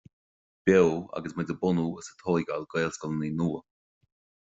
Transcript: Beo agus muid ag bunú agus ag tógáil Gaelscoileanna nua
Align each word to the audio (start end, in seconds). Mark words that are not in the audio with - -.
Beo 0.65 0.95
agus 1.19 1.35
muid 1.37 1.53
ag 1.53 1.59
bunú 1.61 1.85
agus 1.91 2.11
ag 2.11 2.17
tógáil 2.25 2.67
Gaelscoileanna 2.71 3.37
nua 3.41 3.61